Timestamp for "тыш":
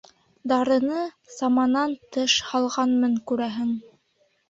2.17-2.41